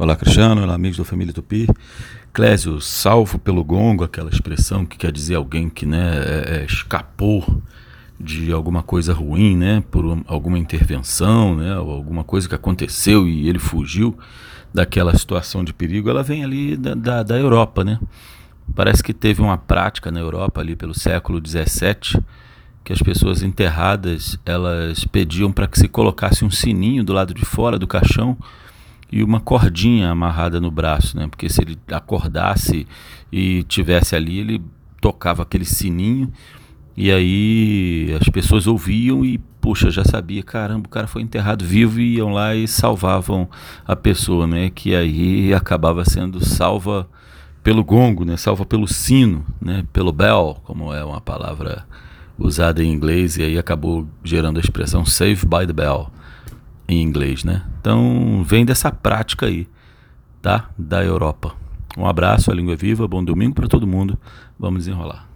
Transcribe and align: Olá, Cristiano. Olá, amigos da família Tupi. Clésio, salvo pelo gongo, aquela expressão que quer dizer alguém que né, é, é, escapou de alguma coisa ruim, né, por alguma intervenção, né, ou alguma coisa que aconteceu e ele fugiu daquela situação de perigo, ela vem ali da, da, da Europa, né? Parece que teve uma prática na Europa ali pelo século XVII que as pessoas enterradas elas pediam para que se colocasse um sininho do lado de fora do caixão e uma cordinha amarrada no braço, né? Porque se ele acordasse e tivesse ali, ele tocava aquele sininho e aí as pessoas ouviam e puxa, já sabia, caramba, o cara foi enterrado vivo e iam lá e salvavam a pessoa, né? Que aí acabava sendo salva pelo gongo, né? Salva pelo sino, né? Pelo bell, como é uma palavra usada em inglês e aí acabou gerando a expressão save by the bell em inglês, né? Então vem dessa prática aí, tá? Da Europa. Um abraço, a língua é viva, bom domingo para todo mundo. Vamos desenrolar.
Olá, 0.00 0.16
Cristiano. 0.16 0.62
Olá, 0.62 0.72
amigos 0.72 0.96
da 0.96 1.04
família 1.04 1.30
Tupi. 1.30 1.66
Clésio, 2.32 2.80
salvo 2.80 3.38
pelo 3.38 3.62
gongo, 3.62 4.02
aquela 4.02 4.30
expressão 4.30 4.86
que 4.86 4.96
quer 4.96 5.12
dizer 5.12 5.34
alguém 5.34 5.68
que 5.68 5.84
né, 5.84 6.14
é, 6.16 6.56
é, 6.56 6.64
escapou 6.64 7.62
de 8.18 8.50
alguma 8.50 8.82
coisa 8.82 9.12
ruim, 9.12 9.54
né, 9.54 9.84
por 9.90 10.06
alguma 10.26 10.58
intervenção, 10.58 11.54
né, 11.54 11.76
ou 11.76 11.90
alguma 11.90 12.24
coisa 12.24 12.48
que 12.48 12.54
aconteceu 12.54 13.28
e 13.28 13.46
ele 13.46 13.58
fugiu 13.58 14.18
daquela 14.72 15.14
situação 15.14 15.62
de 15.62 15.74
perigo, 15.74 16.08
ela 16.08 16.22
vem 16.22 16.44
ali 16.44 16.78
da, 16.78 16.94
da, 16.94 17.22
da 17.22 17.38
Europa, 17.38 17.84
né? 17.84 18.00
Parece 18.74 19.02
que 19.02 19.12
teve 19.12 19.42
uma 19.42 19.58
prática 19.58 20.10
na 20.10 20.18
Europa 20.18 20.62
ali 20.62 20.74
pelo 20.76 20.98
século 20.98 21.42
XVII 21.46 22.22
que 22.82 22.94
as 22.94 23.02
pessoas 23.02 23.42
enterradas 23.42 24.38
elas 24.46 25.04
pediam 25.04 25.52
para 25.52 25.66
que 25.66 25.78
se 25.78 25.88
colocasse 25.88 26.42
um 26.42 26.50
sininho 26.50 27.04
do 27.04 27.12
lado 27.12 27.34
de 27.34 27.44
fora 27.44 27.78
do 27.78 27.86
caixão 27.86 28.38
e 29.12 29.22
uma 29.22 29.40
cordinha 29.40 30.10
amarrada 30.10 30.60
no 30.60 30.70
braço, 30.70 31.16
né? 31.16 31.26
Porque 31.28 31.48
se 31.48 31.60
ele 31.62 31.78
acordasse 31.90 32.86
e 33.32 33.62
tivesse 33.64 34.14
ali, 34.14 34.38
ele 34.38 34.62
tocava 35.00 35.42
aquele 35.42 35.64
sininho 35.64 36.32
e 36.96 37.10
aí 37.10 38.16
as 38.20 38.28
pessoas 38.28 38.66
ouviam 38.66 39.24
e 39.24 39.38
puxa, 39.60 39.90
já 39.90 40.04
sabia, 40.04 40.42
caramba, 40.42 40.86
o 40.86 40.90
cara 40.90 41.06
foi 41.06 41.22
enterrado 41.22 41.64
vivo 41.64 42.00
e 42.00 42.16
iam 42.16 42.30
lá 42.32 42.54
e 42.54 42.66
salvavam 42.66 43.48
a 43.86 43.94
pessoa, 43.94 44.46
né? 44.46 44.70
Que 44.70 44.94
aí 44.94 45.52
acabava 45.52 46.04
sendo 46.04 46.44
salva 46.44 47.08
pelo 47.62 47.84
gongo, 47.84 48.24
né? 48.24 48.36
Salva 48.36 48.64
pelo 48.64 48.88
sino, 48.88 49.44
né? 49.60 49.84
Pelo 49.92 50.12
bell, 50.12 50.58
como 50.64 50.94
é 50.94 51.04
uma 51.04 51.20
palavra 51.20 51.84
usada 52.38 52.82
em 52.82 52.90
inglês 52.90 53.36
e 53.36 53.42
aí 53.42 53.58
acabou 53.58 54.08
gerando 54.24 54.56
a 54.56 54.60
expressão 54.60 55.04
save 55.04 55.44
by 55.44 55.66
the 55.66 55.72
bell 55.72 56.10
em 56.90 57.02
inglês, 57.02 57.44
né? 57.44 57.62
Então 57.80 58.42
vem 58.44 58.64
dessa 58.64 58.90
prática 58.90 59.46
aí, 59.46 59.68
tá? 60.42 60.68
Da 60.76 61.04
Europa. 61.04 61.54
Um 61.96 62.06
abraço, 62.06 62.50
a 62.50 62.54
língua 62.54 62.74
é 62.74 62.76
viva, 62.76 63.06
bom 63.06 63.24
domingo 63.24 63.54
para 63.54 63.68
todo 63.68 63.86
mundo. 63.86 64.18
Vamos 64.58 64.80
desenrolar. 64.80 65.29